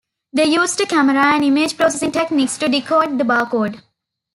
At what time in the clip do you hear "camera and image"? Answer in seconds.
0.87-1.77